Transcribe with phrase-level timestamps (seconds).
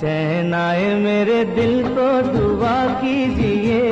[0.00, 0.52] चैन
[1.02, 3.82] मेरे दिल को दुआ कीजिए।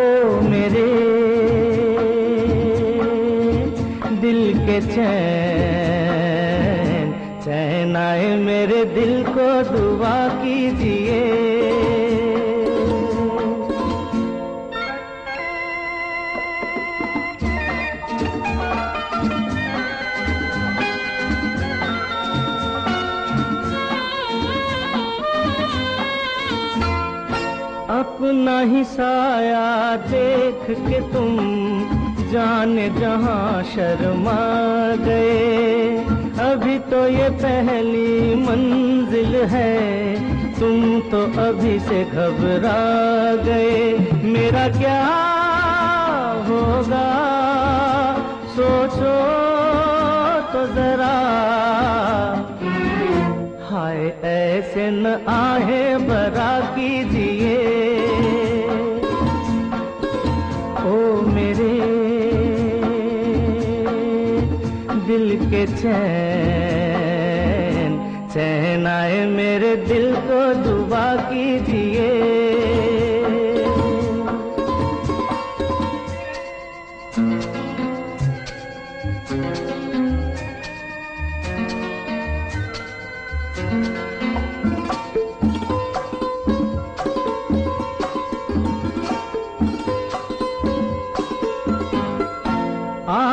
[0.00, 0.08] ओ
[0.40, 0.90] मेरे
[4.20, 5.08] दिल के चैन
[7.44, 7.94] चैन
[8.46, 11.22] मेरे दिल को दुआ कीजिए।
[28.62, 31.36] ही साया देख के तुम
[32.32, 34.40] जाने जहाँ शर्मा
[34.96, 35.96] गए।
[36.40, 39.74] अभी तो ये पहली मंजिल है,
[40.60, 42.80] तुम तो अभी से घबरा
[43.44, 45.02] गए। मेरा क्या
[46.48, 47.08] होगा?
[48.54, 49.14] सोचो
[50.52, 51.16] तो जरा।
[53.70, 57.59] हाय ऐसे न आहे बरा कीजिए
[65.60, 67.20] के चैन
[68.32, 71.79] चैन आए मेरे दिल को दुआ कीजिए।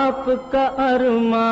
[0.07, 1.47] आपका अरमा,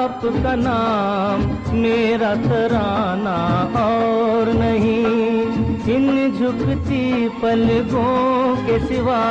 [0.00, 1.40] आपका नाम
[1.76, 3.36] मेरा तराना
[3.84, 5.04] और नहीं।
[5.94, 9.22] इन झुकती पलकों के सिवा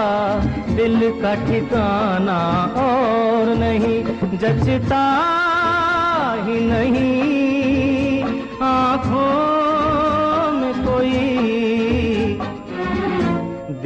[0.76, 2.40] दिल का ठिकाना
[2.78, 4.04] और नहीं।
[4.38, 5.04] जचता
[6.40, 8.24] ही नहीं।
[8.62, 9.47] आँखों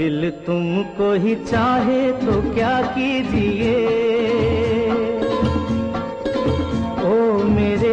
[0.02, 3.74] दिल तुमको ही चाहे तो क्या कीजिए?
[7.04, 7.18] ओ
[7.50, 7.92] मेरे,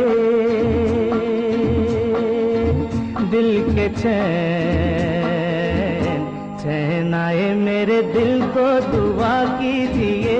[3.30, 4.24] दिल के चैन
[6.62, 10.36] चैन आए मेरे दिल को दुआ कीजिए।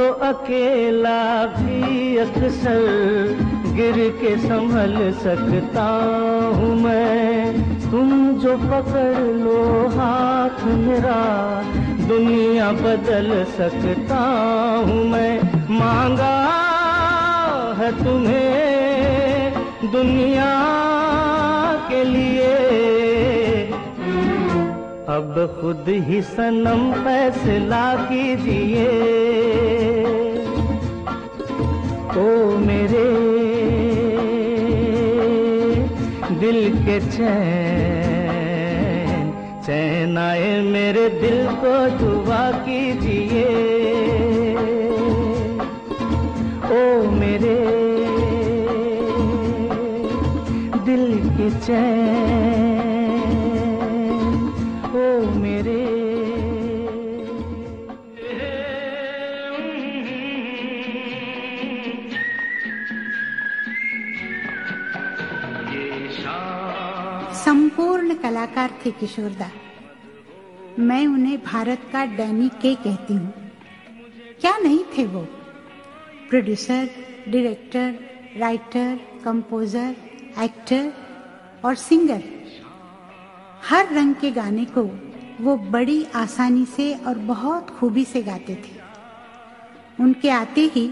[0.00, 2.78] तो अकेला भी अक्सर
[3.66, 5.84] गिर के संभल सकता
[6.56, 11.18] हूँ मैं। तुम जो पकड़ लो हाथ मेरा,
[12.08, 14.20] दुनिया बदल सकता
[14.86, 15.42] हूँ मैं।
[15.78, 16.36] मांगा
[17.78, 19.52] है तुम्हें
[19.92, 20.50] दुनिया
[21.90, 22.99] के लिए।
[25.10, 28.90] अब खुद ही सनम फैसला कीजिए।
[32.16, 32.26] ओ
[32.58, 33.08] मेरे,
[36.40, 37.90] दिल के चैन
[39.66, 43.19] चैन आए मेरे दिल को दुआ कीजिए।
[68.22, 69.50] कलाकार थे किशोरदा।
[70.78, 73.32] मैं उन्हें भारत का डैनी के कहती हूँ।
[74.40, 75.20] क्या नहीं थे वो?
[76.30, 76.90] Producer,
[77.28, 77.94] director,
[78.36, 79.96] writer, composer,
[80.38, 80.92] actor
[81.64, 82.22] और सिंगर।
[83.70, 84.90] हर रंग के गाने को
[85.40, 88.80] वो बड़ी आसानी से और बहुत खूबी से गाते थे।
[90.00, 90.90] उनके आते ही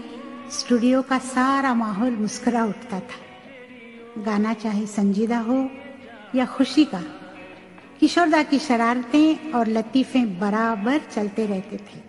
[0.51, 5.69] स्टूडियो का सारा माहौल मुस्कुरा उठता था। गाना चाहे संजीदा हो
[6.35, 7.01] या खुशी का।
[7.99, 12.07] किशोरदा की शरारतें और लतीफे बराबर चलते रहते थे।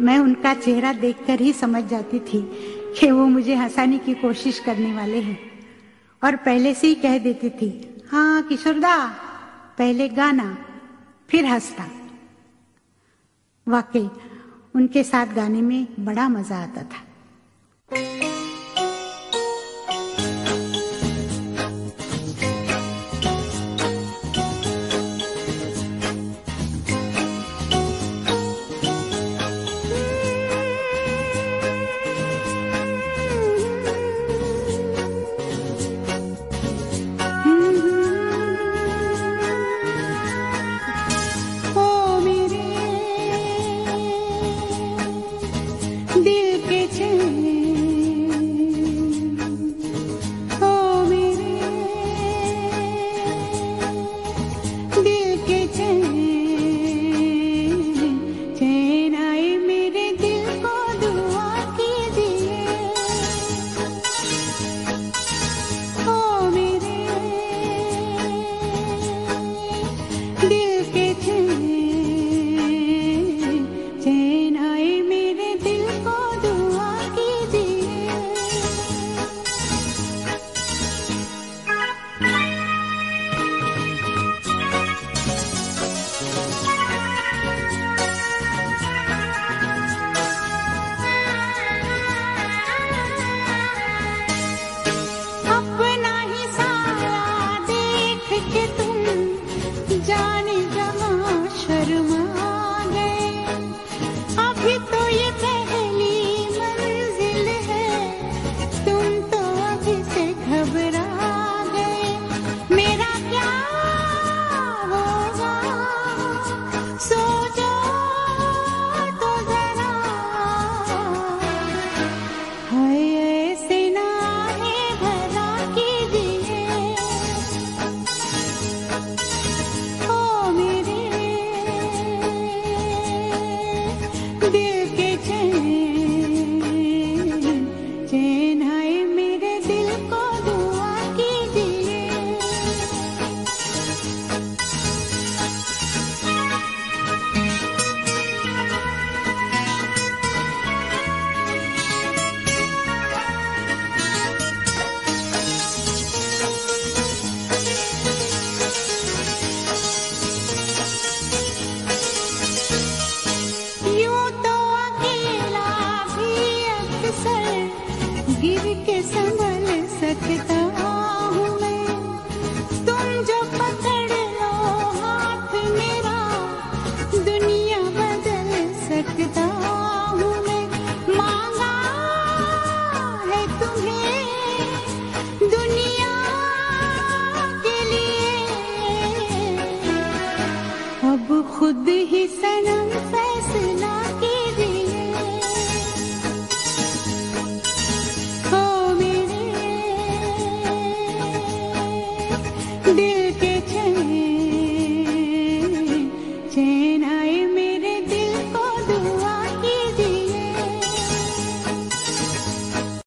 [0.00, 2.40] मैं उनका चेहरा देखकर ही समझ जाती थी
[3.00, 5.38] कि वो मुझे हंसाने की कोशिश करने वाले हैं।
[6.22, 7.70] और पहले से ही कह देती थी
[8.10, 8.96] हाँ किशोरदा,
[9.78, 10.56] पहले गाना,
[11.28, 11.86] फिर हंसता
[13.66, 14.08] वाकई,
[14.74, 17.02] उनके साथ गाने में बड़ा मज़ा आता था।
[17.92, 18.29] दिल के